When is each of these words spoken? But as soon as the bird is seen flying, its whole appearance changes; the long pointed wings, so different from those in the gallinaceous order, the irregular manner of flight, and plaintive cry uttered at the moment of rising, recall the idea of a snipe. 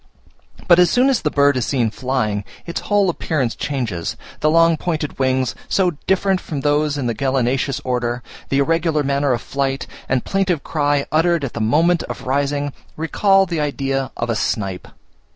But 0.67 0.79
as 0.79 0.89
soon 0.89 1.09
as 1.11 1.21
the 1.21 1.29
bird 1.29 1.57
is 1.57 1.67
seen 1.67 1.91
flying, 1.91 2.43
its 2.65 2.81
whole 2.81 3.07
appearance 3.07 3.53
changes; 3.53 4.17
the 4.39 4.49
long 4.49 4.75
pointed 4.75 5.19
wings, 5.19 5.53
so 5.69 5.91
different 6.07 6.41
from 6.41 6.61
those 6.61 6.97
in 6.97 7.05
the 7.05 7.13
gallinaceous 7.13 7.79
order, 7.83 8.23
the 8.49 8.57
irregular 8.57 9.03
manner 9.03 9.31
of 9.31 9.43
flight, 9.43 9.85
and 10.09 10.25
plaintive 10.25 10.63
cry 10.63 11.05
uttered 11.11 11.43
at 11.43 11.53
the 11.53 11.61
moment 11.61 12.01
of 12.05 12.25
rising, 12.25 12.73
recall 12.97 13.45
the 13.45 13.59
idea 13.61 14.11
of 14.17 14.31
a 14.31 14.35
snipe. 14.35 14.87